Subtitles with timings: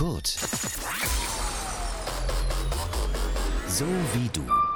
[0.00, 0.28] Kurt.
[3.68, 4.69] So wie du.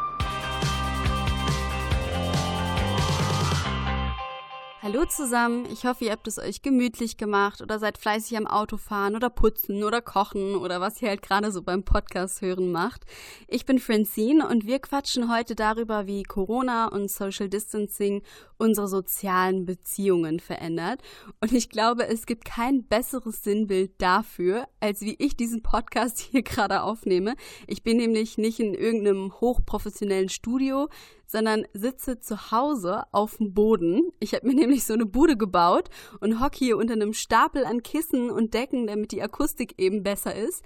[4.85, 9.17] Hallo zusammen, ich hoffe, ihr habt es euch gemütlich gemacht oder seid fleißig am Autofahren
[9.17, 13.07] oder putzen oder kochen oder was ihr halt gerade so beim Podcast hören macht.
[13.49, 18.21] Ich bin Francine und wir quatschen heute darüber, wie Corona und Social Distancing
[18.59, 21.01] unsere sozialen Beziehungen verändert.
[21.41, 26.43] Und ich glaube, es gibt kein besseres Sinnbild dafür, als wie ich diesen Podcast hier
[26.43, 27.37] gerade aufnehme.
[27.67, 30.91] Ich bin nämlich nicht in irgendeinem hochprofessionellen Studio,
[31.35, 34.13] sondern sitze zu Hause auf dem Boden.
[34.21, 37.83] Ich habe mir nämlich so eine Bude gebaut und hocke hier unter einem Stapel an
[37.83, 40.65] Kissen und Decken, damit die Akustik eben besser ist.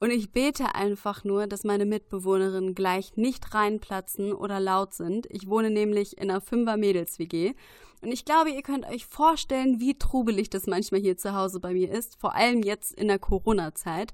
[0.00, 5.28] Und ich bete einfach nur, dass meine Mitbewohnerinnen gleich nicht reinplatzen oder laut sind.
[5.30, 7.54] Ich wohne nämlich in einer Fünfer-Mädels-WG.
[8.00, 11.74] Und ich glaube, ihr könnt euch vorstellen, wie trubelig das manchmal hier zu Hause bei
[11.74, 14.12] mir ist, vor allem jetzt in der Corona-Zeit.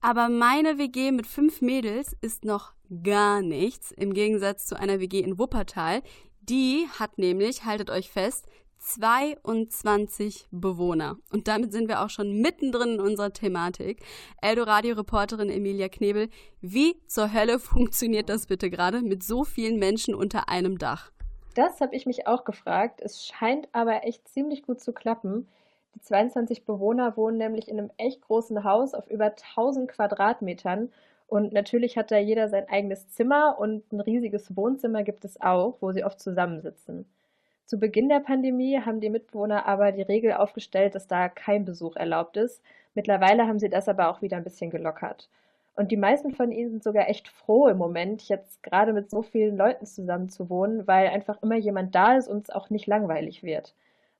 [0.00, 5.20] Aber meine WG mit fünf Mädels ist noch gar nichts, im Gegensatz zu einer WG
[5.20, 6.02] in Wuppertal.
[6.40, 8.46] Die hat nämlich, haltet euch fest,
[8.78, 11.16] 22 Bewohner.
[11.32, 14.00] Und damit sind wir auch schon mittendrin in unserer Thematik.
[14.42, 16.28] Eldoradio-Reporterin Emilia Knebel,
[16.60, 21.10] wie zur Hölle funktioniert das bitte gerade mit so vielen Menschen unter einem Dach?
[21.54, 23.00] Das habe ich mich auch gefragt.
[23.02, 25.48] Es scheint aber echt ziemlich gut zu klappen.
[25.94, 30.92] Die 22 Bewohner wohnen nämlich in einem echt großen Haus auf über 1000 Quadratmetern.
[31.26, 35.76] Und natürlich hat da jeder sein eigenes Zimmer und ein riesiges Wohnzimmer gibt es auch,
[35.80, 37.06] wo sie oft zusammensitzen.
[37.64, 41.96] Zu Beginn der Pandemie haben die Mitbewohner aber die Regel aufgestellt, dass da kein Besuch
[41.96, 42.62] erlaubt ist.
[42.94, 45.28] Mittlerweile haben sie das aber auch wieder ein bisschen gelockert.
[45.74, 49.22] Und die meisten von ihnen sind sogar echt froh im Moment, jetzt gerade mit so
[49.22, 52.86] vielen Leuten zusammen zu wohnen, weil einfach immer jemand da ist und es auch nicht
[52.86, 53.74] langweilig wird.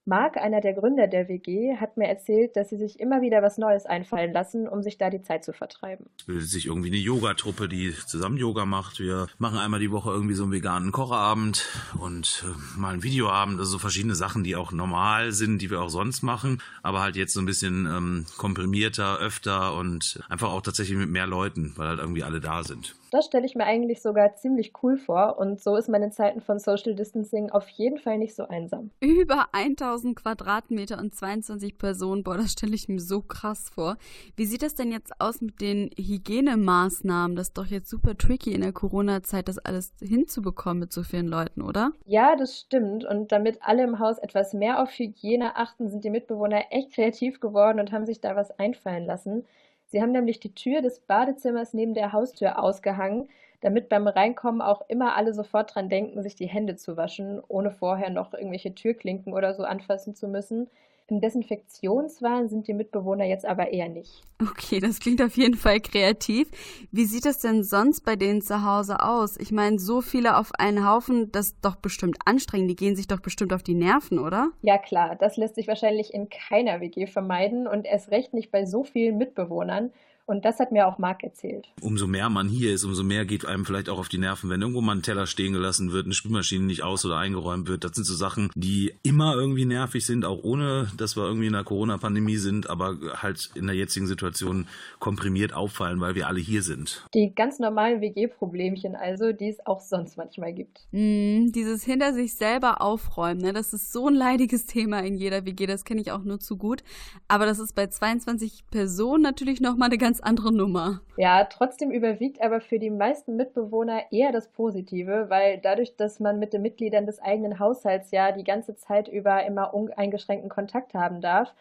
[0.09, 3.59] Marc, einer der Gründer der WG, hat mir erzählt, dass sie sich immer wieder was
[3.59, 6.07] Neues einfallen lassen, um sich da die Zeit zu vertreiben.
[6.21, 9.01] Es bildet sich irgendwie eine Yogatruppe, die zusammen Yoga macht.
[9.01, 11.67] Wir machen einmal die Woche irgendwie so einen veganen Kochabend
[11.99, 13.59] und äh, mal einen Videoabend.
[13.59, 17.17] Also so verschiedene Sachen, die auch normal sind, die wir auch sonst machen, aber halt
[17.17, 21.88] jetzt so ein bisschen ähm, komprimierter, öfter und einfach auch tatsächlich mit mehr Leuten, weil
[21.88, 22.94] halt irgendwie alle da sind.
[23.16, 26.43] Das stelle ich mir eigentlich sogar ziemlich cool vor und so ist man in Zeiten
[26.43, 28.91] von Social Distancing auf jeden Fall nicht so einsam.
[29.00, 33.97] Über 1000 Quadratmeter und 22 Personen, boah, das stelle ich mir so krass vor.
[34.37, 37.38] Wie sieht das denn jetzt aus mit den Hygienemaßnahmen?
[37.38, 41.28] Das ist doch jetzt super tricky in der Corona-Zeit, das alles hinzubekommen mit so vielen
[41.28, 41.93] Leuten, oder?
[42.05, 46.10] Ja, das stimmt und damit alle im Haus etwas mehr auf Hygiene achten, sind die
[46.10, 49.47] Mitbewohner echt kreativ geworden und haben sich da was einfallen lassen.
[49.87, 53.29] Sie haben nämlich die Tür des Badezimmers neben der Haustür ausgehangen,
[53.61, 57.71] damit beim Reinkommen auch immer alle sofort dran denken, sich die Hände zu waschen, ohne
[57.71, 60.69] vorher noch irgendwelche Türklinken oder so anfassen zu müssen.
[61.09, 64.22] Im Desinfektionswahn sind die Mitbewohner jetzt aber eher nicht.
[64.43, 66.50] Okay, das klingt auf jeden Fall kreativ.
[66.91, 69.37] Wie sieht es denn sonst bei denen zu Hause aus?
[69.37, 72.71] Ich meine, so viele auf einen Haufen, das ist doch bestimmt anstrengend.
[72.71, 74.50] Die gehen sich doch bestimmt auf die Nerven, oder?
[74.62, 75.15] Ja, klar.
[75.15, 79.17] Das lässt sich wahrscheinlich in keiner WG vermeiden und erst recht nicht bei so vielen
[79.17, 79.93] Mitbewohnern.
[80.26, 81.69] Und das hat mir auch Marc erzählt.
[81.81, 84.60] Umso mehr man hier ist, umso mehr geht einem vielleicht auch auf die Nerven, wenn
[84.60, 87.84] irgendwo mal ein Teller stehen gelassen wird, eine Spülmaschine nicht aus oder eingeräumt wird.
[87.84, 91.53] Das sind so Sachen, die immer irgendwie nervig sind, auch ohne, dass wir irgendwie in
[91.53, 94.66] der Corona-Pandemie sind, aber halt in der jetzigen Situation
[94.98, 97.06] komprimiert auffallen, weil wir alle hier sind.
[97.14, 100.88] Die ganz normalen WG-Problemchen also, die es auch sonst manchmal gibt.
[100.91, 105.44] Mm, dieses hinter sich selber aufräumen, ne, das ist so ein leidiges Thema in jeder
[105.44, 106.82] WG, das kenne ich auch nur zu gut.
[107.28, 111.00] Aber das ist bei 22 Personen natürlich nochmal eine ganz ganz andere Nummer.
[111.19, 116.38] Ja, trotzdem überwiegt aber für die meisten Mitbewohner eher das Positive, weil dadurch, dass man
[116.38, 121.21] mit den Mitgliedern des eigenen Haushalts ja die ganze Zeit über immer uneingeschränkten Kontakt haben
[121.21, 121.55] darf,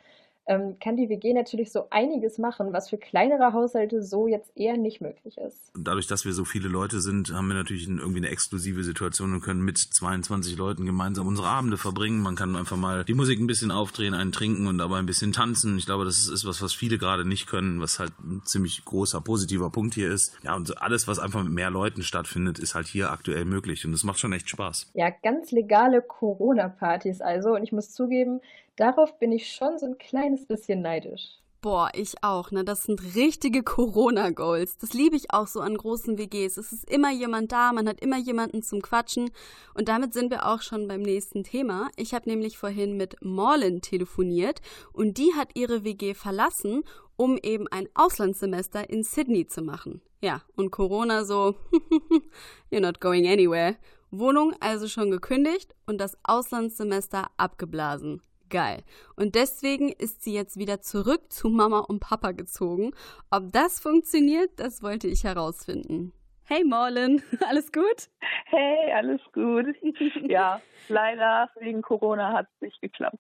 [0.48, 4.78] ähm, kann die WG natürlich so einiges machen, was für kleinere Haushalte so jetzt eher
[4.78, 5.72] nicht möglich ist.
[5.78, 9.42] Dadurch, dass wir so viele Leute sind, haben wir natürlich irgendwie eine exklusive Situation und
[9.42, 12.22] können mit 22 Leuten gemeinsam unsere Abende verbringen.
[12.22, 15.34] Man kann einfach mal die Musik ein bisschen aufdrehen, einen trinken und dabei ein bisschen
[15.34, 15.78] tanzen.
[15.78, 19.22] Ich glaube, das ist was, was viele gerade nicht können, was halt ein ziemlich großer
[19.22, 20.38] positiver Punkt hier ist.
[20.44, 23.92] Ja, und alles, was einfach mit mehr Leuten stattfindet, ist halt hier aktuell möglich und
[23.92, 24.92] das macht schon echt Spaß.
[24.94, 28.42] Ja, ganz legale Corona-Partys also und ich muss zugeben,
[28.76, 31.40] Darauf bin ich schon so ein kleines bisschen neidisch.
[31.66, 32.64] Boah, ich auch, ne?
[32.64, 34.78] Das sind richtige Corona-Goals.
[34.78, 36.58] Das liebe ich auch so an großen WGs.
[36.58, 39.32] Es ist immer jemand da, man hat immer jemanden zum Quatschen.
[39.74, 41.90] Und damit sind wir auch schon beim nächsten Thema.
[41.96, 44.62] Ich habe nämlich vorhin mit Morlin telefoniert
[44.94, 46.84] und die hat ihre WG verlassen,
[47.16, 50.02] um eben ein Auslandssemester in Sydney zu machen.
[50.22, 51.56] Ja, und Corona so,
[52.72, 53.76] you're not going anywhere.
[54.12, 58.22] Wohnung also schon gekündigt und das Auslandssemester abgeblasen.
[58.50, 58.84] Geil.
[59.16, 62.92] Und deswegen ist sie jetzt wieder zurück zu Mama und Papa gezogen.
[63.32, 66.14] Ob das funktioniert, das wollte ich herausfinden.
[66.48, 68.08] Hey Morlin, alles gut?
[68.46, 69.66] Hey, alles gut.
[70.30, 73.18] Ja, leider wegen Corona hat es nicht geklappt.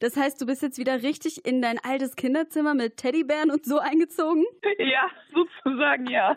[0.00, 3.78] Das heißt, du bist jetzt wieder richtig in dein altes Kinderzimmer mit Teddybären und so
[3.78, 4.44] eingezogen?
[4.78, 6.36] Ja, sozusagen ja.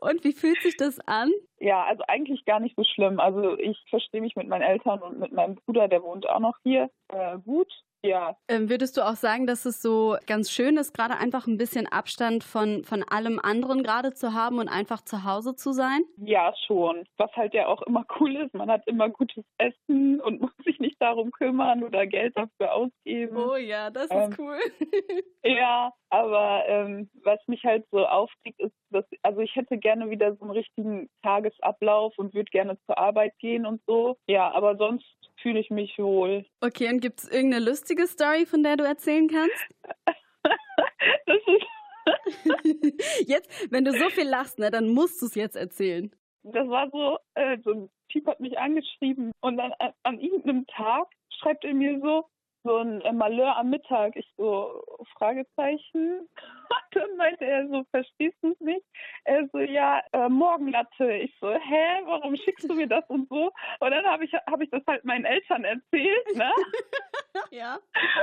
[0.00, 1.30] Und wie fühlt sich das an?
[1.58, 3.18] Ja, also eigentlich gar nicht so schlimm.
[3.18, 6.56] Also ich verstehe mich mit meinen Eltern und mit meinem Bruder, der wohnt auch noch
[6.64, 7.72] hier, äh, gut.
[8.04, 8.36] Ja.
[8.48, 11.86] Ähm, würdest du auch sagen, dass es so ganz schön ist, gerade einfach ein bisschen
[11.86, 16.02] Abstand von, von allem anderen gerade zu haben und einfach zu Hause zu sein?
[16.16, 17.04] Ja, schon.
[17.16, 20.80] Was halt ja auch immer cool ist, man hat immer gutes Essen und muss sich
[20.80, 23.36] nicht darum kümmern oder Geld dafür ausgeben.
[23.36, 24.58] Oh ja, das ähm, ist cool.
[25.44, 30.34] ja, aber ähm, was mich halt so aufregt, ist, dass, also ich hätte gerne wieder
[30.34, 34.16] so einen richtigen Tagesablauf und würde gerne zur Arbeit gehen und so.
[34.26, 35.06] Ja, aber sonst
[35.42, 36.44] fühle ich mich wohl.
[36.60, 39.68] Okay, und gibt es irgendeine lustige Story, von der du erzählen kannst?
[41.26, 41.66] das ist.
[43.28, 46.10] jetzt, wenn du so viel lachst, ne, dann musst du es jetzt erzählen.
[46.42, 50.66] Das war so, äh, so ein Typ hat mich angeschrieben und dann an, an irgendeinem
[50.66, 51.08] Tag
[51.40, 52.24] schreibt er mir so,
[52.64, 54.16] so ein äh, Malheur am Mittag.
[54.16, 54.82] Ich so,
[55.16, 56.28] Fragezeichen.
[56.92, 58.86] dann meinte er so, verstehst du es nicht?
[59.24, 61.12] Er so, ja, äh, Morgenlatte.
[61.12, 63.52] Ich so, hä, warum schickst du mir das und so?
[63.80, 66.50] Und dann habe ich, hab ich das halt meinen Eltern erzählt, ne?
[67.50, 67.78] ja.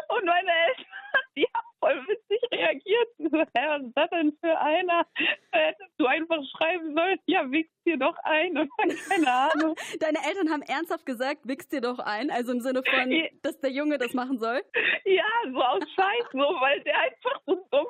[0.09, 0.86] Und meine Eltern,
[1.36, 3.10] die haben voll witzig reagiert.
[3.18, 5.06] So, hä, was ist das denn für einer?
[5.52, 8.68] Hättest du einfach schreiben sollen, ja, wichst dir doch ein oder
[9.10, 9.76] keine Ahnung.
[10.00, 13.72] Deine Eltern haben ernsthaft gesagt, wichst dir doch ein, also im Sinne von, dass der
[13.72, 14.62] Junge das machen soll?
[15.06, 17.88] Ja, so aus Scheiß, so, weil der einfach so dumm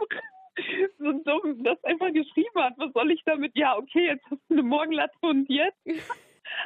[0.97, 2.73] so dumm das einfach geschrieben hat.
[2.77, 3.55] Was soll ich damit?
[3.55, 5.77] Ja, okay, jetzt hast du eine Morgenlatte und jetzt.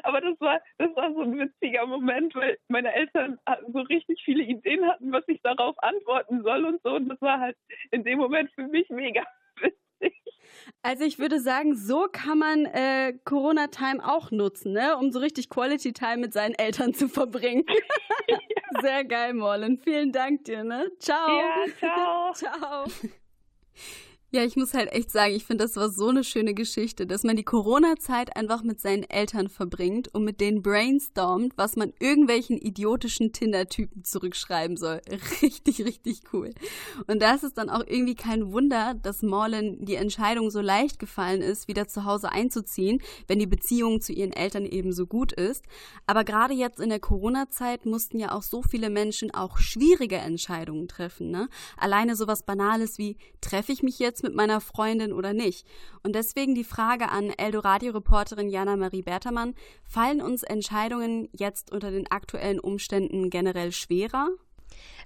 [0.02, 3.40] Aber das war, das war so ein witziger Moment, weil meine Eltern
[3.72, 6.96] so richtig viele Ideen hatten, was ich darauf antworten soll und so.
[6.96, 7.58] Und das war halt
[7.92, 9.24] in dem Moment für mich mega
[9.62, 10.20] witzig.
[10.82, 14.98] Also ich würde sagen, so kann man äh, Corona-Time auch nutzen, ne?
[14.98, 17.66] um so richtig Quality-Time mit seinen Eltern zu verbringen.
[18.28, 18.38] ja.
[18.82, 19.78] Sehr geil, Morlen.
[19.78, 20.64] Vielen Dank dir.
[20.64, 20.92] Ne?
[21.00, 21.40] Ciao.
[21.40, 22.34] Ja, ciao.
[22.34, 22.86] ciao.
[24.36, 27.22] Ja, ich muss halt echt sagen, ich finde, das war so eine schöne Geschichte, dass
[27.22, 32.58] man die Corona-Zeit einfach mit seinen Eltern verbringt und mit denen brainstormt, was man irgendwelchen
[32.58, 35.02] idiotischen Tinder-Typen zurückschreiben soll.
[35.44, 36.50] Richtig, richtig cool.
[37.06, 40.98] Und da ist es dann auch irgendwie kein Wunder, dass Morlan die Entscheidung so leicht
[40.98, 45.32] gefallen ist, wieder zu Hause einzuziehen, wenn die Beziehung zu ihren Eltern eben so gut
[45.32, 45.64] ist.
[46.08, 50.88] Aber gerade jetzt in der Corona-Zeit mussten ja auch so viele Menschen auch schwierige Entscheidungen
[50.88, 51.30] treffen.
[51.30, 51.50] Ne?
[51.78, 55.68] Alleine sowas Banales wie, treffe ich mich jetzt mit meiner Freundin oder nicht?
[56.02, 62.10] Und deswegen die Frage an Eldoradio-Reporterin Jana Marie Bertermann, fallen uns Entscheidungen jetzt unter den
[62.10, 64.30] aktuellen Umständen generell schwerer?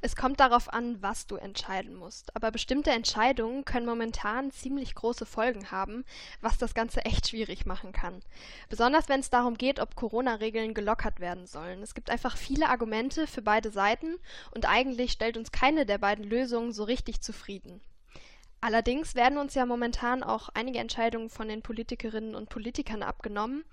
[0.02, 2.36] Es kommt darauf an, was du entscheiden musst.
[2.36, 6.06] Aber bestimmte Entscheidungen können momentan ziemlich große Folgen haben,
[6.42, 8.22] was das Ganze echt schwierig machen kann.
[8.70, 11.82] Besonders wenn es darum geht, ob Corona-Regeln gelockert werden sollen.
[11.82, 14.18] Es gibt einfach viele Argumente für beide Seiten
[14.52, 17.82] und eigentlich stellt uns keine der beiden Lösungen so richtig zufrieden.
[18.60, 23.64] Allerdings werden uns ja momentan auch einige Entscheidungen von den Politikerinnen und Politikern abgenommen,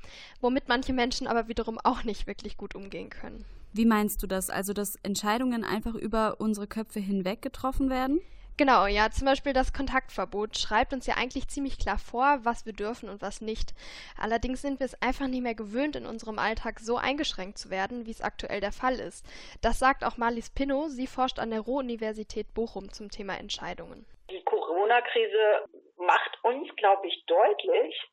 [0.40, 3.44] womit manche Menschen aber wiederum auch nicht wirklich gut umgehen können.
[3.72, 4.50] Wie meinst du das?
[4.50, 8.20] Also, dass Entscheidungen einfach über unsere Köpfe hinweg getroffen werden?
[8.56, 12.72] Genau, ja, zum Beispiel das Kontaktverbot schreibt uns ja eigentlich ziemlich klar vor, was wir
[12.72, 13.74] dürfen und was nicht.
[14.16, 18.06] Allerdings sind wir es einfach nicht mehr gewöhnt, in unserem Alltag so eingeschränkt zu werden,
[18.06, 19.26] wie es aktuell der Fall ist.
[19.60, 24.06] Das sagt auch Marlies Pinnow, sie forscht an der Ruhr-Universität Bochum zum Thema Entscheidungen.
[24.30, 28.10] Die Corona-Krise macht uns, glaube ich, deutlich,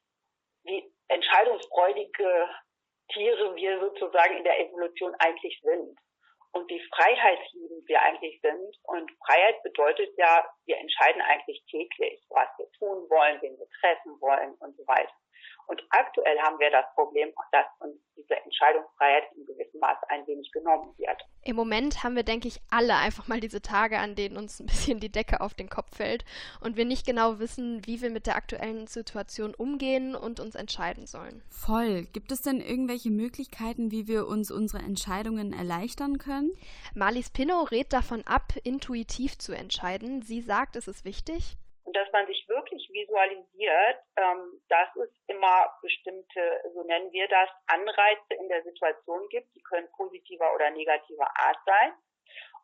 [0.64, 2.50] wie entscheidungsfreudige
[3.14, 5.98] Tiere wir sozusagen in der Evolution eigentlich sind
[6.54, 8.78] und wie freiheitsliebend wir eigentlich sind.
[8.84, 14.20] Und Freiheit bedeutet ja, wir entscheiden eigentlich täglich, was wir tun wollen, wen wir treffen
[14.22, 15.14] wollen und so weiter.
[15.68, 20.52] Und aktuell haben wir das Problem, dass uns diese Entscheidungsfreiheit in gewissem Maße ein wenig
[20.52, 21.22] genommen wird.
[21.44, 24.66] Im Moment haben wir, denke ich, alle einfach mal diese Tage, an denen uns ein
[24.68, 26.26] bisschen die Decke auf den Kopf fällt
[26.62, 31.08] und wir nicht genau wissen, wie wir mit der aktuellen Situation umgehen und uns entscheiden
[31.08, 31.42] sollen.
[31.50, 32.04] Voll.
[32.14, 36.52] Gibt es denn irgendwelche Möglichkeiten, wie wir uns unsere Entscheidungen erleichtern können?
[36.94, 40.22] Marlies Pinnow rät davon ab, intuitiv zu entscheiden.
[40.22, 41.58] Sie sagt, es ist wichtig,
[41.92, 47.50] und dass man sich wirklich visualisiert, ähm, dass es immer bestimmte, so nennen wir das,
[47.68, 51.94] Anreize in der Situation gibt, die können positiver oder negativer Art sein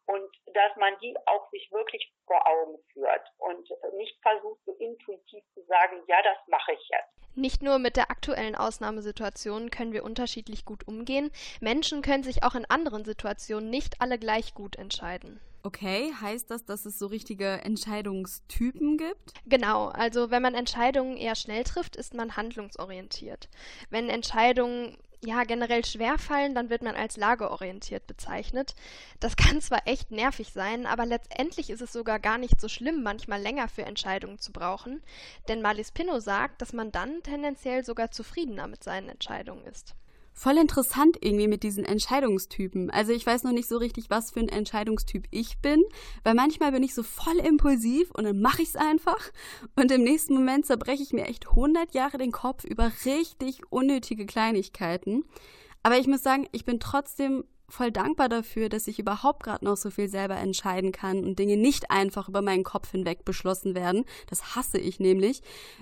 [0.08, 5.44] und dass man die auch sich wirklich vor Augen führt und nicht versucht, so intuitiv
[5.54, 7.36] zu sagen, ja, das mache ich jetzt.
[7.36, 11.32] Nicht nur mit der aktuellen Ausnahmesituation können wir unterschiedlich gut umgehen,
[11.62, 15.40] Menschen können sich auch in anderen Situationen nicht alle gleich gut entscheiden.
[15.68, 19.34] Okay, heißt das, dass es so richtige Entscheidungstypen gibt?
[19.48, 23.50] Genau, also wenn man Entscheidungen eher schnell trifft, ist man handlungsorientiert.
[23.90, 24.96] Wenn Entscheidungen
[25.26, 28.76] ja generell schwer fallen, dann wird man als lageorientiert bezeichnet.
[29.20, 33.04] Das kann zwar echt nervig sein, aber letztendlich ist es sogar gar nicht so schlimm,
[33.04, 35.04] manchmal länger für Entscheidungen zu brauchen,
[35.50, 39.96] denn Malis Pinno sagt, dass man dann tendenziell sogar zufriedener mit seinen Entscheidungen ist
[40.38, 42.92] voll interessant irgendwie mit diesen Entscheidungstypen.
[42.92, 45.84] Also ich weiß noch nicht so richtig, was für ein Entscheidungstyp ich bin,
[46.24, 49.32] weil manchmal bin ich so voll impulsiv und dann mache ich es einfach
[49.76, 54.28] und im nächsten Moment zerbreche ich mir echt 100 Jahre den Kopf über richtig unnötige
[54.28, 55.24] Kleinigkeiten.
[55.82, 59.76] Aber ich muss sagen, ich bin trotzdem voll dankbar dafür, dass ich überhaupt gerade noch
[59.76, 64.06] so viel selber entscheiden kann und Dinge nicht einfach über meinen Kopf hinweg beschlossen werden.
[64.30, 65.42] Das hasse ich nämlich,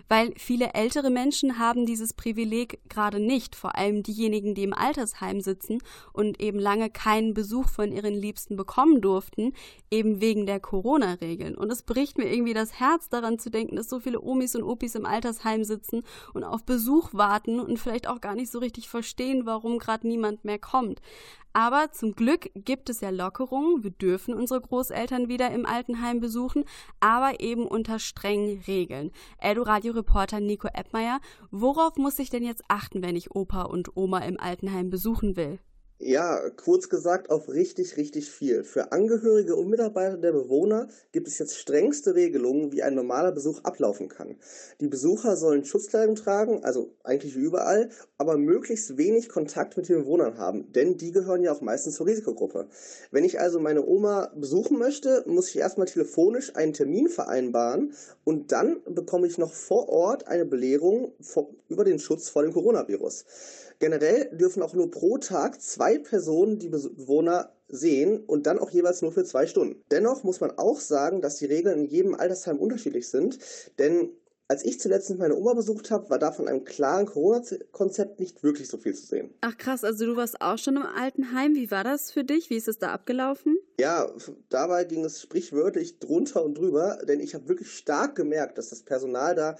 [0.09, 5.41] weil viele ältere Menschen haben dieses Privileg gerade nicht, vor allem diejenigen, die im Altersheim
[5.41, 5.77] sitzen
[6.11, 9.53] und eben lange keinen Besuch von ihren Liebsten bekommen durften,
[9.91, 11.55] eben wegen der Corona-Regeln.
[11.55, 14.63] Und es bricht mir irgendwie das Herz daran zu denken, dass so viele Omis und
[14.63, 16.01] Opis im Altersheim sitzen
[16.33, 20.45] und auf Besuch warten und vielleicht auch gar nicht so richtig verstehen, warum gerade niemand
[20.45, 20.99] mehr kommt.
[21.55, 23.81] Aber zum Glück gibt es ja Lockerungen.
[23.81, 26.65] Wir dürfen unsere Großeltern wieder im Altenheim besuchen,
[26.99, 29.11] aber eben unter strengen Regeln.
[29.37, 31.21] Eldo-Radio-Reporter Nico Eppmeier,
[31.51, 35.59] worauf muss ich denn jetzt achten, wenn ich Opa und Oma im Altenheim besuchen will?
[35.97, 38.65] Ja, kurz gesagt auf richtig, richtig viel.
[38.65, 43.63] Für Angehörige und Mitarbeiter der Bewohner gibt es jetzt strengste Regelungen, wie ein normaler Besuch
[43.63, 44.35] ablaufen kann.
[44.81, 50.37] Die Besucher sollen Schutzkleidung tragen, also eigentlich überall, aber möglichst wenig Kontakt mit den Bewohnern
[50.37, 52.67] haben, denn die gehören ja auch meistens zur Risikogruppe.
[53.11, 57.93] Wenn ich also meine Oma besuchen möchte, muss ich erstmal telefonisch einen Termin vereinbaren
[58.25, 61.13] und dann bekomme ich noch vor Ort eine Belehrung
[61.69, 63.23] über den Schutz vor dem Coronavirus.
[63.79, 69.01] Generell dürfen auch nur pro Tag zwei Personen die Bewohner sehen und dann auch jeweils
[69.01, 69.83] nur für zwei Stunden.
[69.91, 73.39] Dennoch muss man auch sagen, dass die Regeln in jedem Altersheim unterschiedlich sind,
[73.79, 74.11] denn
[74.47, 78.67] als ich zuletzt meine Oma besucht habe, war da von einem klaren Corona-Konzept nicht wirklich
[78.67, 79.33] so viel zu sehen.
[79.41, 81.55] Ach krass, also du warst auch schon im Altenheim.
[81.55, 82.51] Wie war das für dich?
[82.51, 83.57] Wie ist es da abgelaufen?
[83.79, 84.07] Ja,
[84.49, 88.83] dabei ging es sprichwörtlich drunter und drüber, denn ich habe wirklich stark gemerkt, dass das
[88.83, 89.57] Personal da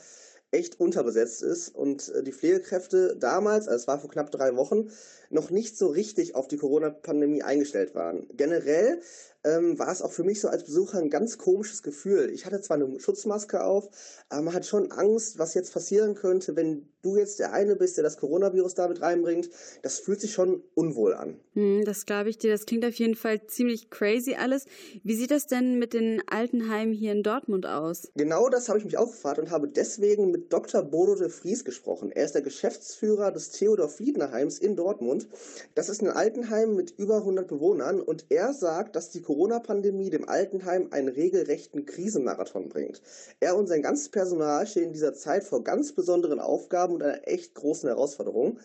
[0.56, 4.90] echt unterbesetzt ist und äh, die Pflegekräfte damals, also es war vor knapp drei Wochen,
[5.30, 8.28] noch nicht so richtig auf die Corona-Pandemie eingestellt waren.
[8.34, 9.02] Generell
[9.44, 12.30] ähm, war es auch für mich so als Besucher ein ganz komisches Gefühl.
[12.32, 13.90] Ich hatte zwar eine Schutzmaske auf,
[14.30, 17.98] aber man hat schon Angst, was jetzt passieren könnte, wenn du jetzt der eine bist,
[17.98, 19.50] der das Coronavirus damit reinbringt.
[19.82, 21.40] Das fühlt sich schon unwohl an.
[21.54, 22.52] Hm, das glaube ich dir.
[22.52, 24.66] Das klingt auf jeden Fall ziemlich crazy alles.
[25.04, 28.10] Wie sieht das denn mit den Altenheimen hier in Dortmund aus?
[28.16, 30.82] Genau das habe ich mich auch gefragt und habe deswegen mit Dr.
[30.84, 32.12] Bodo de Vries gesprochen.
[32.12, 35.28] Er ist der Geschäftsführer des Theodor Fiednerheims in Dortmund.
[35.76, 40.10] Das ist ein Altenheim mit über 100 Bewohnern und er sagt, dass die Corona Corona-Pandemie
[40.10, 43.02] dem Altenheim einen regelrechten Krisenmarathon bringt.
[43.40, 47.28] Er und sein ganzes Personal stehen in dieser Zeit vor ganz besonderen Aufgaben und einer
[47.28, 48.60] echt großen Herausforderung.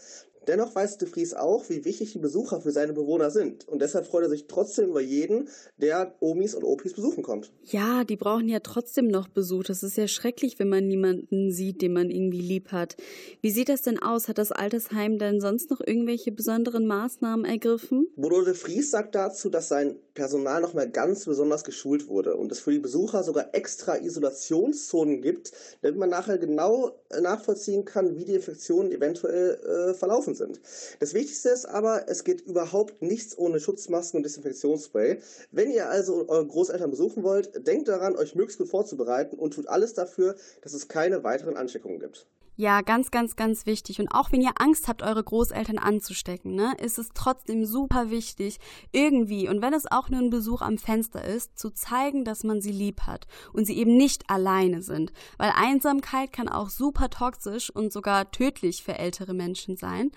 [0.46, 3.68] Dennoch weiß de Vries auch, wie wichtig die Besucher für seine Bewohner sind.
[3.68, 7.52] Und deshalb freut er sich trotzdem über jeden, der Omis und Opis besuchen kommt.
[7.64, 9.64] Ja, die brauchen ja trotzdem noch Besuch.
[9.64, 12.96] Das ist ja schrecklich, wenn man niemanden sieht, den man irgendwie lieb hat.
[13.42, 14.28] Wie sieht das denn aus?
[14.28, 18.08] Hat das Altersheim denn sonst noch irgendwelche besonderen Maßnahmen ergriffen?
[18.16, 22.60] Bodo de Vries sagt dazu, dass sein Personal nochmal ganz besonders geschult wurde und es
[22.60, 28.34] für die Besucher sogar extra Isolationszonen gibt, damit man nachher genau nachvollziehen kann, wie die
[28.34, 30.60] Infektionen eventuell äh, verlaufen betroffen sind.
[30.98, 35.18] Das Wichtigste ist aber, es geht überhaupt nichts ohne Schutzmasken und Desinfektionsspray.
[35.50, 39.68] Wenn ihr also eure Großeltern besuchen wollt, denkt daran, euch möglichst gut vorzubereiten und tut
[39.68, 42.26] alles dafür, dass es keine weiteren Ansteckungen gibt.
[42.56, 44.00] Ja, ganz, ganz, ganz wichtig.
[44.00, 48.58] Und auch wenn ihr Angst habt, eure Großeltern anzustecken, ne, ist es trotzdem super wichtig,
[48.92, 52.60] irgendwie, und wenn es auch nur ein Besuch am Fenster ist, zu zeigen, dass man
[52.60, 55.12] sie lieb hat und sie eben nicht alleine sind.
[55.38, 60.10] Weil Einsamkeit kann auch super toxisch und sogar tödlich für ältere Menschen sein.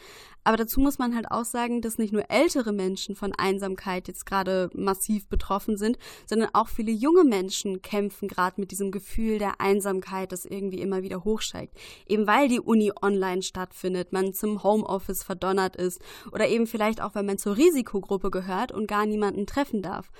[0.43, 4.25] Aber dazu muss man halt auch sagen, dass nicht nur ältere Menschen von Einsamkeit jetzt
[4.25, 9.61] gerade massiv betroffen sind, sondern auch viele junge Menschen kämpfen gerade mit diesem Gefühl der
[9.61, 11.77] Einsamkeit, das irgendwie immer wieder hochsteigt.
[12.07, 16.01] Eben weil die Uni online stattfindet, man zum Homeoffice verdonnert ist
[16.31, 20.11] oder eben vielleicht auch, weil man zur Risikogruppe gehört und gar niemanden treffen darf.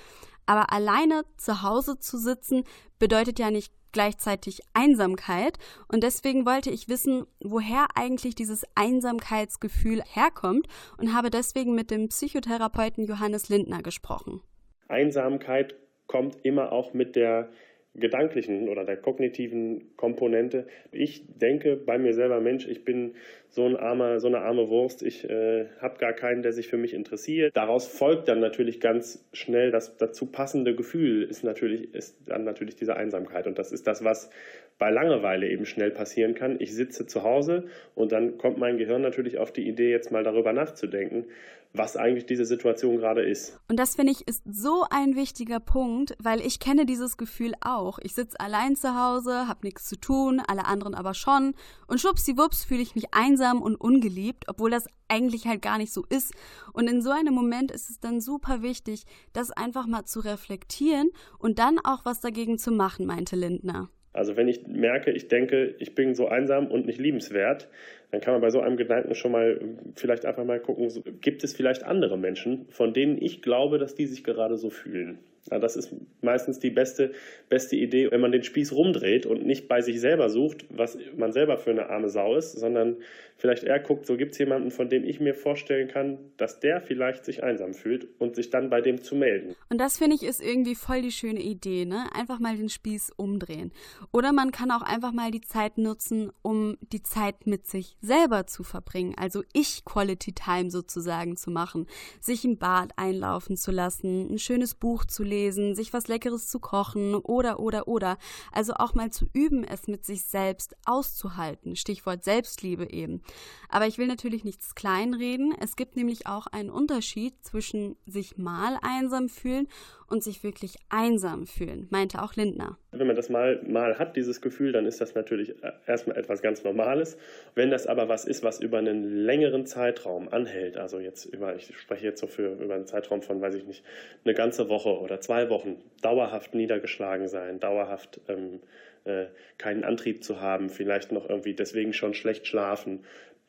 [0.46, 2.64] Aber alleine zu Hause zu sitzen
[3.00, 5.58] bedeutet ja nicht gleichzeitig Einsamkeit.
[5.88, 10.68] Und deswegen wollte ich wissen, woher eigentlich dieses Einsamkeitsgefühl herkommt
[10.98, 14.42] und habe deswegen mit dem Psychotherapeuten Johannes Lindner gesprochen.
[14.90, 15.76] Einsamkeit
[16.08, 17.50] kommt immer auch mit der
[17.96, 20.66] gedanklichen oder der kognitiven Komponente.
[20.92, 23.14] Ich denke bei mir selber, Mensch, ich bin
[23.50, 26.78] so, ein armer, so eine arme Wurst, ich äh, habe gar keinen, der sich für
[26.78, 27.56] mich interessiert.
[27.56, 32.76] Daraus folgt dann natürlich ganz schnell das dazu passende Gefühl, ist natürlich, ist dann natürlich
[32.76, 33.46] diese Einsamkeit.
[33.46, 34.32] Und das ist das, was
[34.80, 36.60] bei Langeweile eben schnell passieren kann.
[36.60, 40.24] Ich sitze zu Hause und dann kommt mein Gehirn natürlich auf die Idee, jetzt mal
[40.24, 41.26] darüber nachzudenken,
[41.74, 43.60] was eigentlich diese Situation gerade ist.
[43.68, 47.98] Und das finde ich ist so ein wichtiger Punkt, weil ich kenne dieses Gefühl auch.
[48.04, 51.56] Ich sitze allein zu Hause, habe nichts zu tun, alle anderen aber schon
[51.88, 56.06] und schwuppsiwupps fühle ich mich einsam und ungeliebt, obwohl das eigentlich halt gar nicht so
[56.08, 56.34] ist.
[56.74, 61.10] Und in so einem Moment ist es dann super wichtig, das einfach mal zu reflektieren
[61.40, 63.90] und dann auch was dagegen zu machen, meinte Lindner.
[64.14, 67.68] Also wenn ich merke, ich denke, ich bin so einsam und nicht liebenswert,
[68.14, 69.60] dann kann man bei so einem Gedanken schon mal
[69.96, 70.88] vielleicht einfach mal gucken,
[71.20, 75.18] gibt es vielleicht andere Menschen, von denen ich glaube, dass die sich gerade so fühlen.
[75.52, 77.12] Ja, das ist meistens die beste,
[77.50, 81.34] beste Idee, wenn man den Spieß rumdreht und nicht bei sich selber sucht, was man
[81.34, 82.98] selber für eine arme Sau ist, sondern
[83.36, 86.80] vielleicht eher guckt, so gibt es jemanden, von dem ich mir vorstellen kann, dass der
[86.80, 89.54] vielleicht sich einsam fühlt und sich dann bei dem zu melden.
[89.70, 92.06] Und das finde ich ist irgendwie voll die schöne Idee, ne?
[92.18, 93.74] Einfach mal den Spieß umdrehen.
[94.14, 98.46] Oder man kann auch einfach mal die Zeit nutzen, um die Zeit mit sich selber
[98.46, 101.88] zu verbringen, also ich Quality Time sozusagen zu machen,
[102.20, 106.60] sich im Bad einlaufen zu lassen, ein schönes Buch zu lesen, sich was Leckeres zu
[106.60, 108.18] kochen oder oder oder.
[108.52, 111.76] Also auch mal zu üben, es mit sich selbst auszuhalten.
[111.78, 113.22] Stichwort Selbstliebe eben.
[113.70, 115.56] Aber ich will natürlich nichts kleinreden.
[115.58, 119.68] Es gibt nämlich auch einen Unterschied zwischen sich mal einsam fühlen
[120.14, 122.78] und sich wirklich einsam fühlen, meinte auch Lindner.
[122.92, 125.56] Wenn man das mal, mal hat, dieses Gefühl, dann ist das natürlich
[125.88, 127.18] erstmal etwas ganz Normales.
[127.56, 131.76] Wenn das aber was ist, was über einen längeren Zeitraum anhält, also jetzt über, ich
[131.76, 133.84] spreche jetzt so für über einen Zeitraum von, weiß ich nicht,
[134.24, 138.60] eine ganze Woche oder zwei Wochen, dauerhaft niedergeschlagen sein, dauerhaft ähm,
[139.06, 139.26] äh,
[139.58, 143.04] keinen Antrieb zu haben, vielleicht noch irgendwie deswegen schon schlecht schlafen,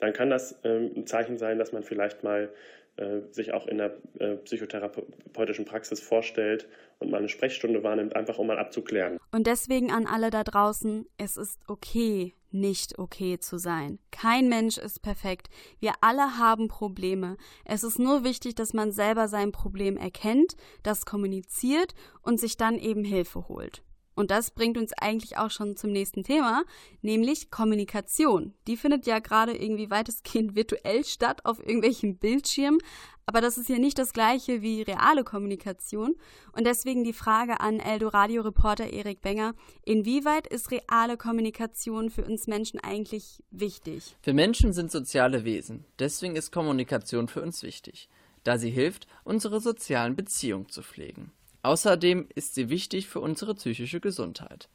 [0.05, 2.53] dann kann das ähm, ein Zeichen sein, dass man vielleicht mal
[2.97, 6.69] äh, sich auch in der äh, psychotherapeutischen Praxis vorstellt
[6.99, 9.19] und mal eine Sprechstunde wahrnimmt, einfach um mal abzuklären.
[9.33, 13.99] Und deswegen an alle da draußen, es ist okay, nicht okay zu sein.
[14.13, 15.49] Kein Mensch ist perfekt.
[15.81, 17.37] Wir alle haben Probleme.
[17.65, 22.79] Es ist nur wichtig, dass man selber sein Problem erkennt, das kommuniziert und sich dann
[22.79, 23.83] eben Hilfe holt.
[24.15, 26.65] Und das bringt uns eigentlich auch schon zum nächsten Thema,
[27.03, 28.55] nämlich Kommunikation.
[28.67, 32.79] Die findet ja gerade irgendwie weitestgehend virtuell statt auf irgendwelchen Bildschirmen,
[33.27, 36.15] aber das ist ja nicht das gleiche wie reale Kommunikation.
[36.53, 42.81] Und deswegen die Frage an Eldoradio-Reporter Erik Benger, inwieweit ist reale Kommunikation für uns Menschen
[42.81, 44.17] eigentlich wichtig?
[44.23, 48.09] Wir Menschen sind soziale Wesen, deswegen ist Kommunikation für uns wichtig,
[48.43, 51.33] da sie hilft, unsere sozialen Beziehungen zu pflegen.
[51.65, 54.69] Außerdem ist sie wichtig für unsere psychische Gesundheit.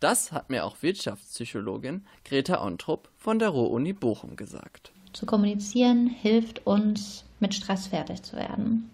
[0.00, 4.90] Das hat mir auch Wirtschaftspsychologin Greta Ontrup von der Ruhr-Uni Bochum gesagt.
[5.12, 8.88] Zu kommunizieren hilft uns, mit Stress fertig zu werden.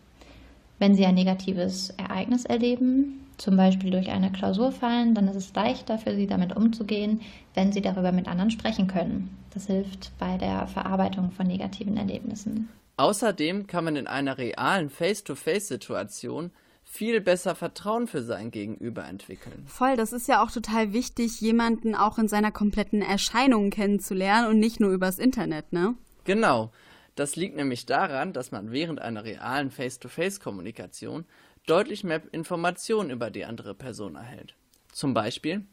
[0.80, 5.54] Wenn Sie ein negatives Ereignis erleben, zum Beispiel durch eine Klausur fallen, dann ist es
[5.54, 7.20] leichter für Sie damit umzugehen,
[7.54, 9.30] wenn Sie darüber mit anderen sprechen können.
[9.54, 12.68] Das hilft bei der Verarbeitung von negativen Erlebnissen.
[12.96, 16.50] Außerdem kann man in einer realen Face-to-Face-Situation
[16.88, 19.64] viel besser Vertrauen für sein Gegenüber entwickeln.
[19.66, 24.58] Voll, das ist ja auch total wichtig, jemanden auch in seiner kompletten Erscheinung kennenzulernen und
[24.58, 25.94] nicht nur übers Internet, ne?
[26.24, 26.72] Genau.
[27.16, 31.24] Das liegt nämlich daran, dass man während einer realen Face-to-Face-Kommunikation
[31.66, 34.54] deutlich mehr Informationen über die andere Person erhält.
[34.92, 35.64] Zum Beispiel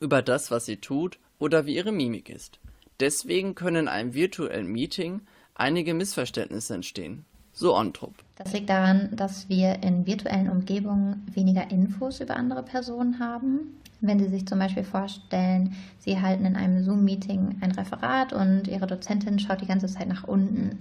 [0.00, 2.60] über das, was sie tut oder wie ihre Mimik ist.
[2.98, 5.22] Deswegen können in einem virtuellen Meeting
[5.54, 7.24] einige Missverständnisse entstehen,
[7.56, 8.14] so Ontrup.
[8.36, 13.80] Das liegt daran, dass wir in virtuellen Umgebungen weniger Infos über andere Personen haben.
[14.02, 18.86] Wenn Sie sich zum Beispiel vorstellen, Sie halten in einem Zoom-Meeting ein Referat und Ihre
[18.86, 20.80] Dozentin schaut die ganze Zeit nach unten.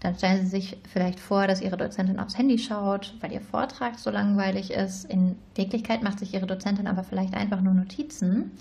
[0.00, 3.98] Dann stellen Sie sich vielleicht vor, dass Ihre Dozentin aufs Handy schaut, weil Ihr Vortrag
[3.98, 5.04] so langweilig ist.
[5.04, 8.52] In Wirklichkeit macht sich Ihre Dozentin aber vielleicht einfach nur Notizen.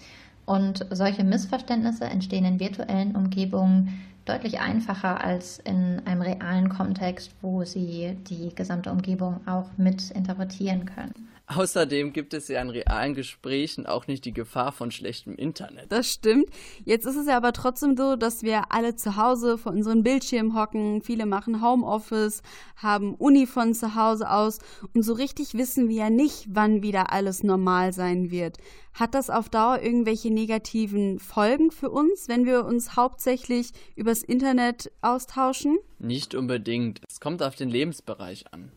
[0.46, 7.64] Und solche Missverständnisse entstehen in virtuellen Umgebungen deutlich einfacher als in einem realen Kontext, wo
[7.64, 11.14] sie die gesamte Umgebung auch mit interpretieren können.
[11.48, 15.92] Außerdem gibt es ja in realen Gesprächen auch nicht die Gefahr von schlechtem Internet.
[15.92, 16.50] Das stimmt.
[16.86, 20.56] Jetzt ist es ja aber trotzdem so, dass wir alle zu Hause vor unseren Bildschirmen
[20.60, 21.04] hocken.
[21.04, 22.42] Viele machen Homeoffice,
[22.78, 24.58] haben Uni von zu Hause aus
[24.94, 28.58] und so richtig wissen wir ja nicht, wann wieder alles normal sein wird.
[28.96, 34.90] Hat das auf Dauer irgendwelche negativen Folgen für uns, wenn wir uns hauptsächlich übers Internet
[35.02, 35.78] austauschen?
[36.00, 37.02] Nicht unbedingt.
[37.08, 38.72] Es kommt auf den Lebensbereich an.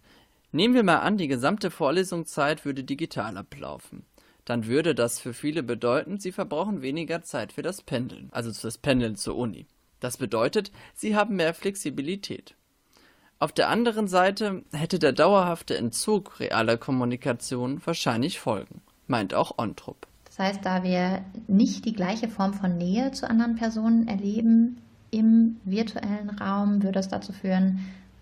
[0.50, 4.06] Nehmen wir mal an, die gesamte Vorlesungszeit würde digital ablaufen.
[4.48, 8.66] dann würde das für viele bedeuten, sie verbrauchen weniger Zeit für das Pendeln, also für
[8.66, 9.66] das Pendeln zur Uni.
[10.00, 12.54] Das bedeutet, sie haben mehr Flexibilität.
[13.38, 20.06] Auf der anderen Seite hätte der dauerhafte Entzug realer Kommunikation wahrscheinlich Folgen, meint auch Ontrup.
[20.24, 24.78] Das heißt, da wir nicht die gleiche Form von Nähe zu anderen Personen erleben
[25.10, 27.80] im virtuellen Raum, würde es dazu führen,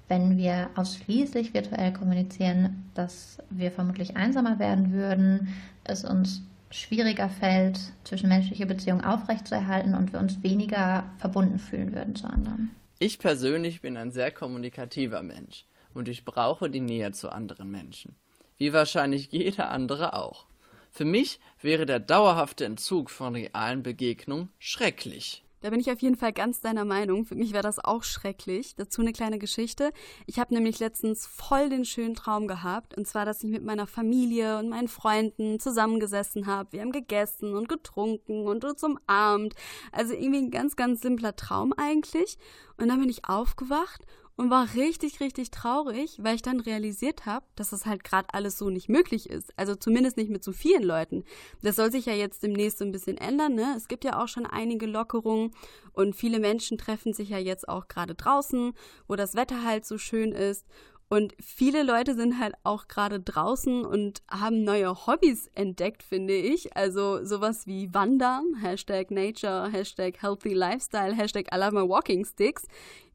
[0.09, 5.49] wenn wir ausschließlich virtuell kommunizieren, dass wir vermutlich einsamer werden würden,
[5.85, 12.27] es uns schwieriger fällt, zwischenmenschliche Beziehungen aufrechtzuerhalten und wir uns weniger verbunden fühlen würden zu
[12.27, 12.71] anderen.
[12.99, 15.65] Ich persönlich bin ein sehr kommunikativer Mensch
[15.95, 18.17] und ich brauche die Nähe zu anderen Menschen,
[18.59, 20.47] wie wahrscheinlich jeder andere auch.
[20.91, 25.45] Für mich wäre der dauerhafte Entzug von realen Begegnungen schrecklich.
[25.67, 27.25] Da bin ich auf jeden Fall ganz deiner Meinung.
[27.25, 28.77] Für mich wäre das auch schrecklich.
[28.77, 29.91] Dazu eine kleine Geschichte.
[30.25, 32.97] Ich habe nämlich letztens voll den schönen Traum gehabt.
[32.97, 36.71] Und zwar, dass ich mit meiner Familie und meinen Freunden zusammengesessen habe.
[36.71, 39.57] Wir haben gegessen und getrunken und uns umarmt.
[39.91, 42.39] Also irgendwie ein ganz, ganz simpler Traum eigentlich.
[42.77, 47.47] Und dann bin ich aufgewacht und war richtig, richtig traurig, weil ich dann realisiert habe,
[47.57, 49.51] dass das halt gerade alles so nicht möglich ist.
[49.57, 51.25] Also zumindest nicht mit so vielen Leuten.
[51.63, 53.55] Das soll sich ja jetzt demnächst so ein bisschen ändern.
[53.55, 53.75] Ne?
[53.77, 55.53] Es gibt ja auch schon einige Lockerungen
[55.93, 58.73] und viele Menschen treffen sich ja jetzt auch gerade draußen,
[59.09, 60.67] wo das Wetter halt so schön ist.
[61.09, 66.77] Und viele Leute sind halt auch gerade draußen und haben neue Hobbys entdeckt, finde ich.
[66.77, 72.67] Also sowas wie Wandern, Hashtag Nature, Hashtag Healthy Lifestyle, Hashtag my walking sticks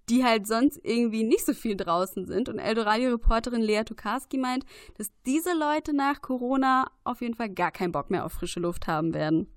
[0.10, 2.50] die halt sonst irgendwie nicht so viel draußen sind.
[2.50, 4.66] Und Eldoradio-Reporterin Lea Tukarski meint,
[4.98, 8.88] dass diese Leute nach Corona auf jeden Fall gar keinen Bock mehr auf frische Luft
[8.88, 9.48] haben werden.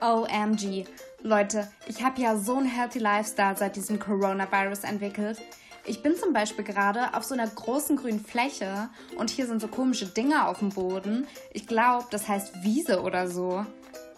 [0.00, 0.86] OMG.
[1.22, 5.38] Leute, ich habe ja so einen Healthy Lifestyle seit diesem Coronavirus entwickelt.
[5.84, 9.68] Ich bin zum Beispiel gerade auf so einer großen grünen Fläche und hier sind so
[9.68, 11.26] komische Dinge auf dem Boden.
[11.52, 13.64] Ich glaube, das heißt Wiese oder so.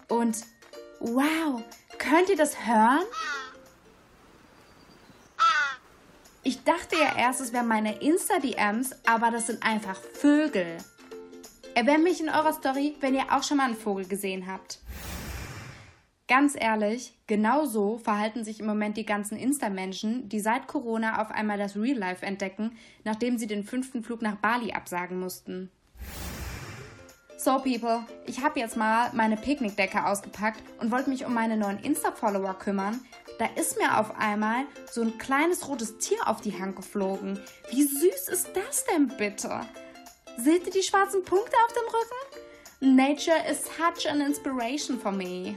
[0.09, 0.45] Und
[1.01, 1.63] wow,
[1.99, 3.05] könnt ihr das hören?
[6.45, 10.79] Ich dachte ja erst, es wären meine Insta-DMs, aber das sind einfach Vögel.
[11.77, 14.81] Erwähnt mich in eurer Story, wenn ihr auch schon mal einen Vogel gesehen habt.
[16.27, 21.31] Ganz ehrlich, genau so verhalten sich im Moment die ganzen Insta-Menschen, die seit Corona auf
[21.31, 25.71] einmal das Real Life entdecken, nachdem sie den fünften Flug nach Bali absagen mussten.
[27.39, 31.79] So, People, ich habe jetzt mal meine Picknickdecke ausgepackt und wollte mich um meine neuen
[31.79, 33.01] Insta-Follower kümmern,
[33.39, 37.39] da ist mir auf einmal so ein kleines rotes Tier auf die Hand geflogen.
[37.71, 39.61] Wie süß ist das denn bitte?
[40.39, 42.97] Seht ihr die schwarzen Punkte auf dem Rücken?
[42.97, 45.57] Nature is such an inspiration for me.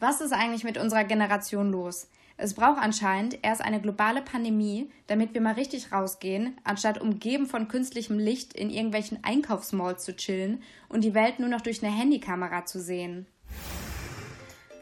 [0.00, 2.08] Was ist eigentlich mit unserer Generation los?
[2.36, 7.68] Es braucht anscheinend erst eine globale Pandemie, damit wir mal richtig rausgehen, anstatt umgeben von
[7.68, 12.64] künstlichem Licht in irgendwelchen Einkaufsmalls zu chillen und die Welt nur noch durch eine Handykamera
[12.66, 13.26] zu sehen.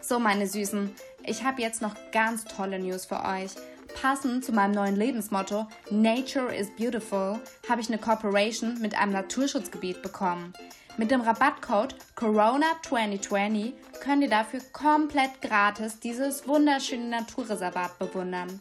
[0.01, 0.90] So, meine Süßen,
[1.25, 3.53] ich habe jetzt noch ganz tolle News für euch.
[4.01, 10.03] Passend zu meinem neuen Lebensmotto Nature is Beautiful habe ich eine Corporation mit einem Naturschutzgebiet
[10.03, 10.53] bekommen.
[10.97, 18.61] Mit dem Rabattcode Corona2020 könnt ihr dafür komplett gratis dieses wunderschöne Naturreservat bewundern.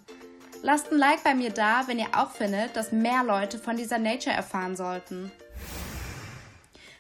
[0.61, 3.97] Lasst ein Like bei mir da, wenn ihr auch findet, dass mehr Leute von dieser
[3.97, 5.31] Nature erfahren sollten.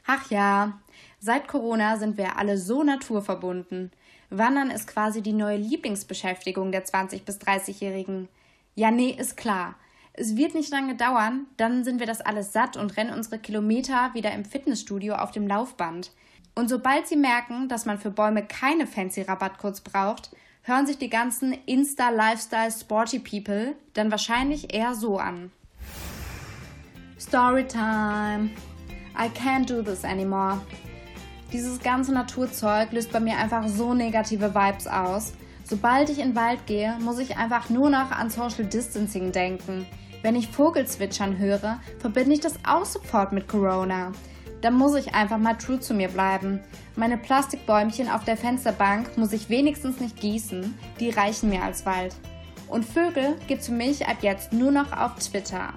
[0.07, 0.79] Ach ja,
[1.19, 3.91] seit Corona sind wir alle so naturverbunden.
[4.31, 8.29] Wandern ist quasi die neue Lieblingsbeschäftigung der 20- bis 30-Jährigen.
[8.75, 9.75] Ja, nee, ist klar.
[10.13, 14.11] Es wird nicht lange dauern, dann sind wir das alles satt und rennen unsere Kilometer
[14.13, 16.11] wieder im Fitnessstudio auf dem Laufband.
[16.55, 20.31] Und sobald sie merken, dass man für Bäume keine fancy Rabattcodes braucht,
[20.63, 25.51] hören sich die ganzen Insta-Lifestyle-Sporty-People dann wahrscheinlich eher so an.
[27.19, 28.51] Storytime.
[29.17, 30.61] I can't do this anymore.
[31.51, 35.33] Dieses ganze Naturzeug löst bei mir einfach so negative Vibes aus.
[35.65, 39.85] Sobald ich in den Wald gehe, muss ich einfach nur noch an Social Distancing denken.
[40.21, 44.13] Wenn ich Vogelzwitschern höre, verbinde ich das auch sofort mit Corona.
[44.61, 46.61] Da muss ich einfach mal true zu mir bleiben.
[46.95, 52.15] Meine Plastikbäumchen auf der Fensterbank muss ich wenigstens nicht gießen, die reichen mir als Wald.
[52.67, 55.73] Und Vögel gibt's für mich ab jetzt nur noch auf Twitter.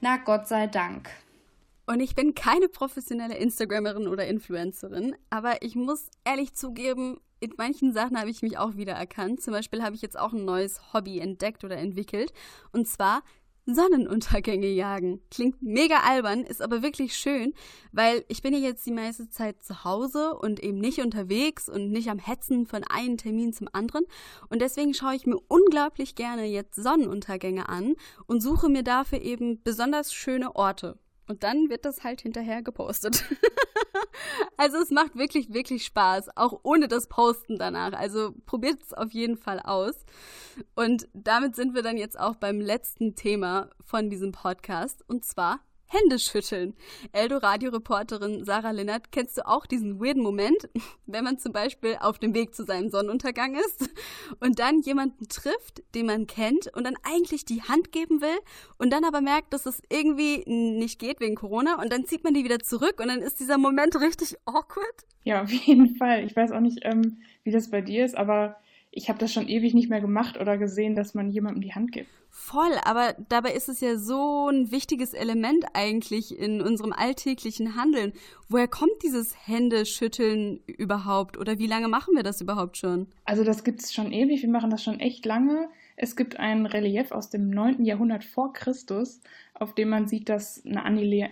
[0.00, 1.10] Na Gott sei Dank.
[1.88, 7.94] Und ich bin keine professionelle Instagrammerin oder Influencerin, aber ich muss ehrlich zugeben, in manchen
[7.94, 9.40] Sachen habe ich mich auch wieder erkannt.
[9.40, 12.34] Zum Beispiel habe ich jetzt auch ein neues Hobby entdeckt oder entwickelt.
[12.72, 13.22] Und zwar
[13.64, 15.22] Sonnenuntergänge jagen.
[15.30, 17.54] Klingt mega albern, ist aber wirklich schön,
[17.92, 21.90] weil ich bin ja jetzt die meiste Zeit zu Hause und eben nicht unterwegs und
[21.90, 24.04] nicht am Hetzen von einem Termin zum anderen.
[24.50, 27.94] Und deswegen schaue ich mir unglaublich gerne jetzt Sonnenuntergänge an
[28.26, 30.98] und suche mir dafür eben besonders schöne Orte.
[31.28, 33.24] Und dann wird das halt hinterher gepostet.
[34.56, 37.92] also es macht wirklich, wirklich Spaß, auch ohne das Posten danach.
[37.92, 39.94] Also probiert es auf jeden Fall aus.
[40.74, 45.60] Und damit sind wir dann jetzt auch beim letzten Thema von diesem Podcast, und zwar
[45.88, 46.74] Hände schütteln.
[47.12, 50.68] Eldo-Radio-Reporterin Sarah Linnert, kennst du auch diesen weirden Moment,
[51.06, 53.90] wenn man zum Beispiel auf dem Weg zu seinem Sonnenuntergang ist
[54.40, 58.38] und dann jemanden trifft, den man kennt und dann eigentlich die Hand geben will
[58.76, 62.34] und dann aber merkt, dass es irgendwie nicht geht wegen Corona und dann zieht man
[62.34, 65.06] die wieder zurück und dann ist dieser Moment richtig awkward?
[65.24, 66.24] Ja, auf jeden Fall.
[66.24, 68.56] Ich weiß auch nicht, ähm, wie das bei dir ist, aber
[68.90, 71.92] ich habe das schon ewig nicht mehr gemacht oder gesehen, dass man jemandem die Hand
[71.92, 72.08] gibt.
[72.30, 78.12] Voll, aber dabei ist es ja so ein wichtiges Element eigentlich in unserem alltäglichen Handeln.
[78.48, 83.06] Woher kommt dieses Händeschütteln überhaupt oder wie lange machen wir das überhaupt schon?
[83.24, 85.68] Also das gibt es schon ewig, wir machen das schon echt lange.
[85.96, 87.84] Es gibt ein Relief aus dem 9.
[87.84, 89.20] Jahrhundert vor Christus,
[89.54, 90.84] auf dem man sieht, dass eine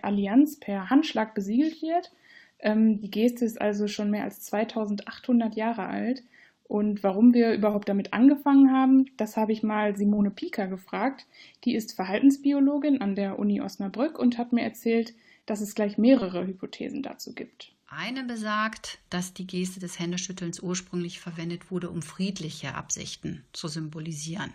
[0.03, 2.11] Allianz per Handschlag besiegelt wird.
[2.59, 6.25] Ähm, die Geste ist also schon mehr als 2800 Jahre alt.
[6.69, 11.27] Und warum wir überhaupt damit angefangen haben, das habe ich mal Simone Pieker gefragt.
[11.65, 15.15] Die ist Verhaltensbiologin an der Uni Osnabrück und hat mir erzählt,
[15.47, 17.73] dass es gleich mehrere Hypothesen dazu gibt.
[17.89, 24.53] Eine besagt, dass die Geste des Händeschüttelns ursprünglich verwendet wurde, um friedliche Absichten zu symbolisieren.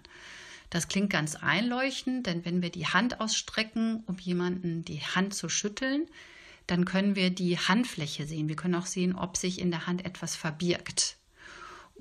[0.70, 5.48] Das klingt ganz einleuchtend, denn wenn wir die Hand ausstrecken, um jemanden die Hand zu
[5.48, 6.08] schütteln,
[6.68, 8.50] dann können wir die Handfläche sehen.
[8.50, 11.18] Wir können auch sehen, ob sich in der Hand etwas verbirgt.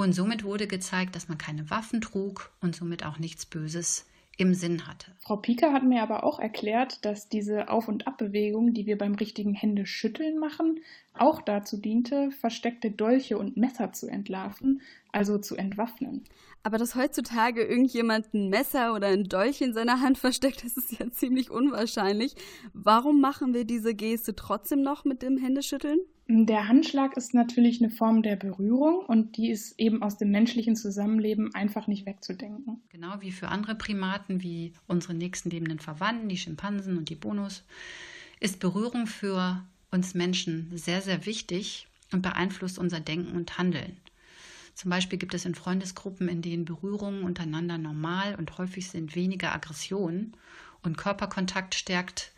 [0.01, 4.07] Und somit wurde gezeigt, dass man keine Waffen trug und somit auch nichts Böses
[4.39, 5.13] im Sinn hatte.
[5.19, 9.15] Frau Pieker hat mir aber auch erklärt, dass diese Auf- und Abbewegung, die wir beim
[9.15, 10.81] richtigen Händeschütteln machen,
[11.13, 14.81] auch dazu diente, versteckte Dolche und Messer zu entlarven,
[15.13, 16.25] also zu entwaffnen.
[16.63, 20.99] Aber dass heutzutage irgendjemand ein Messer oder ein Dolch in seiner Hand versteckt, das ist
[20.99, 22.37] ja ziemlich unwahrscheinlich.
[22.73, 26.01] Warum machen wir diese Geste trotzdem noch mit dem Händeschütteln?
[26.33, 30.77] Der Handschlag ist natürlich eine Form der Berührung und die ist eben aus dem menschlichen
[30.77, 32.81] Zusammenleben einfach nicht wegzudenken.
[32.90, 37.64] Genau wie für andere Primaten, wie unsere nächsten lebenden Verwandten, die Schimpansen und die Bonus,
[38.38, 43.97] ist Berührung für uns Menschen sehr, sehr wichtig und beeinflusst unser Denken und Handeln.
[44.77, 49.53] Zum Beispiel gibt es in Freundesgruppen, in denen Berührungen untereinander normal und häufig sind weniger
[49.53, 50.37] Aggressionen
[50.85, 52.31] und Körperkontakt stärkt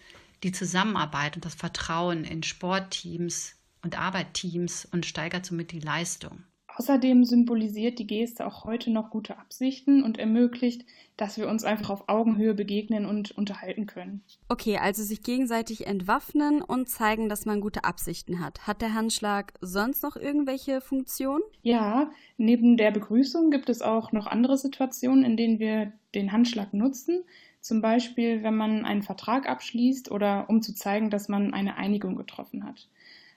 [0.44, 6.44] die Zusammenarbeit und das Vertrauen in Sportteams, und Arbeitteams und steigert somit die Leistung.
[6.76, 10.86] Außerdem symbolisiert die Geste auch heute noch gute Absichten und ermöglicht,
[11.18, 14.22] dass wir uns einfach auf Augenhöhe begegnen und unterhalten können.
[14.48, 18.66] Okay, also sich gegenseitig entwaffnen und zeigen, dass man gute Absichten hat.
[18.66, 21.42] Hat der Handschlag sonst noch irgendwelche Funktionen?
[21.60, 26.72] Ja, neben der Begrüßung gibt es auch noch andere Situationen, in denen wir den Handschlag
[26.72, 27.22] nutzen.
[27.60, 32.16] Zum Beispiel, wenn man einen Vertrag abschließt oder um zu zeigen, dass man eine Einigung
[32.16, 32.88] getroffen hat.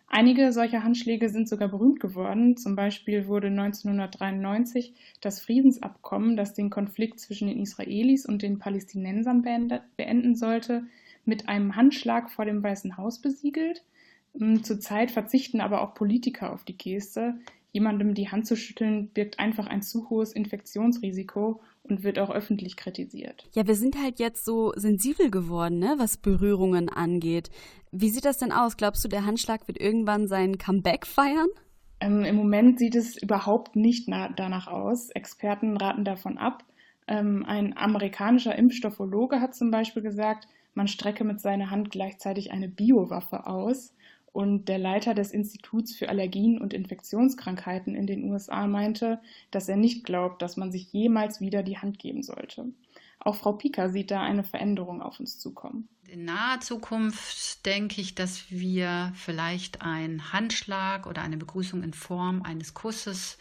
[0.08, 2.58] Einige solcher Handschläge sind sogar berühmt geworden.
[2.58, 9.44] Zum Beispiel wurde 1993 das Friedensabkommen, das den Konflikt zwischen den Israelis und den Palästinensern
[9.98, 10.86] beenden sollte,
[11.26, 13.84] mit einem Handschlag vor dem Weißen Haus besiegelt.
[14.40, 17.36] Ähm, zurzeit verzichten aber auch Politiker auf die Geste.
[17.76, 22.78] Jemandem die Hand zu schütteln birgt einfach ein zu hohes Infektionsrisiko und wird auch öffentlich
[22.78, 23.50] kritisiert.
[23.54, 27.50] Ja, wir sind halt jetzt so sensibel geworden, ne, was Berührungen angeht.
[27.92, 28.78] Wie sieht das denn aus?
[28.78, 31.50] Glaubst du, der Handschlag wird irgendwann sein Comeback feiern?
[32.00, 35.10] Ähm, Im Moment sieht es überhaupt nicht danach aus.
[35.10, 36.64] Experten raten davon ab.
[37.10, 42.70] Ähm, ein amerikanischer Impfstoffologe hat zum Beispiel gesagt, man strecke mit seiner Hand gleichzeitig eine
[42.70, 43.94] Biowaffe aus.
[44.36, 49.78] Und der Leiter des Instituts für Allergien und Infektionskrankheiten in den USA meinte, dass er
[49.78, 52.74] nicht glaubt, dass man sich jemals wieder die Hand geben sollte.
[53.20, 55.88] Auch Frau Pieker sieht da eine Veränderung auf uns zukommen.
[56.10, 62.42] In naher Zukunft denke ich, dass wir vielleicht einen Handschlag oder eine Begrüßung in Form
[62.42, 63.38] eines Kusses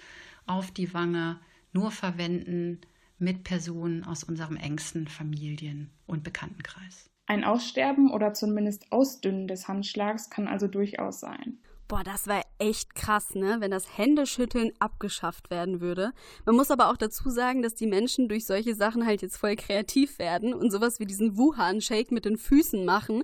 [0.46, 1.40] auf die Wange
[1.72, 2.80] nur verwenden
[3.18, 7.10] mit Personen aus unserem engsten Familien- und Bekanntenkreis.
[7.26, 11.58] Ein Aussterben oder zumindest Ausdünnen des Handschlags kann also durchaus sein.
[11.86, 13.56] Boah, das wäre echt krass, ne?
[13.60, 16.12] Wenn das Händeschütteln abgeschafft werden würde.
[16.46, 19.54] Man muss aber auch dazu sagen, dass die Menschen durch solche Sachen halt jetzt voll
[19.54, 23.22] kreativ werden und sowas wie diesen Wuhan-Shake mit den Füßen machen.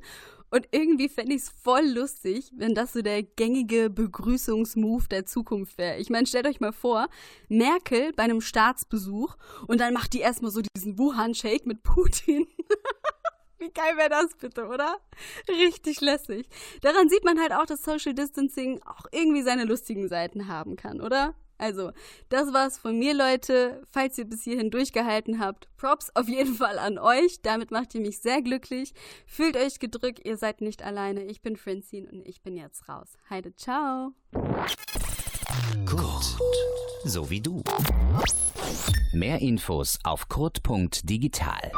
[0.50, 5.78] Und irgendwie fände ich es voll lustig, wenn das so der gängige Begrüßungsmove der Zukunft
[5.78, 5.98] wäre.
[5.98, 7.08] Ich meine, stellt euch mal vor,
[7.48, 9.36] Merkel bei einem Staatsbesuch
[9.68, 12.46] und dann macht die erstmal so diesen Wuhan-Shake mit Putin.
[13.60, 14.98] Wie geil wäre das bitte, oder?
[15.48, 16.48] Richtig lässig.
[16.80, 21.00] Daran sieht man halt auch, dass Social Distancing auch irgendwie seine lustigen Seiten haben kann,
[21.00, 21.34] oder?
[21.58, 21.92] Also,
[22.30, 23.82] das war's von mir, Leute.
[23.90, 27.42] Falls ihr bis hierhin durchgehalten habt, Props auf jeden Fall an euch.
[27.42, 28.94] Damit macht ihr mich sehr glücklich.
[29.26, 31.24] Fühlt euch gedrückt, ihr seid nicht alleine.
[31.24, 33.12] Ich bin Francine und ich bin jetzt raus.
[33.28, 34.14] Heide, ciao.
[35.84, 36.38] Kurt,
[37.04, 37.62] so wie du.
[39.12, 41.72] Mehr Infos auf kurt.digital.